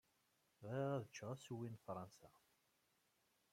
Bɣiɣ 0.61 0.89
ad 0.95 1.05
cceɣ 1.09 1.29
assewwi 1.33 1.69
n 1.69 1.75
Fṛansa. 1.85 2.29